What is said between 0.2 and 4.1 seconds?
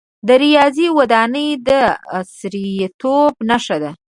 د ریاض ودانۍ د عصریتوب نښه ده.